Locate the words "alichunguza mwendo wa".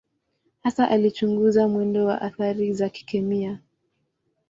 0.89-2.21